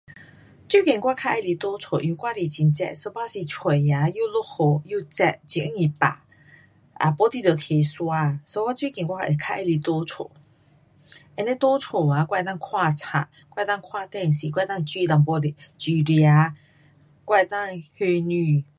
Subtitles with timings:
[0.67, 5.97] 最近我较喜欢在家，因为外里很热，一半时出啊，又落雨又热，很容易病，
[6.93, 10.31] 啊，没你得提伞，so 我最近我自会较喜欢在家。
[11.35, 13.05] and then 在家啊，我能够看书，
[13.55, 15.19] 我能够看电视，我能够煮一点来
[15.77, 16.21] 煮吃，
[17.25, 18.65] 我能够休息。